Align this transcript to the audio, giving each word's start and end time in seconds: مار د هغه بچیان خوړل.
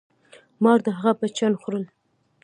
مار 0.63 0.79
د 0.85 0.87
هغه 0.97 1.11
بچیان 1.19 1.53
خوړل. 1.61 1.85